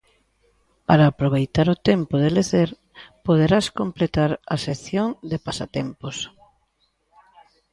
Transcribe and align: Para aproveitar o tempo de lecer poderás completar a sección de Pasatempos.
Para 0.87 1.05
aproveitar 1.13 1.67
o 1.75 1.81
tempo 1.89 2.15
de 2.23 2.29
lecer 2.37 2.69
poderás 3.25 3.65
completar 3.79 4.31
a 4.53 4.55
sección 4.65 5.07
de 5.29 5.37
Pasatempos. 5.45 6.15